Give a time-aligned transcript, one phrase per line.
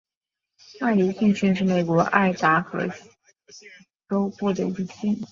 [0.79, 2.93] 麦迪逊县是美国爱达荷州
[4.07, 5.15] 东部的一个县。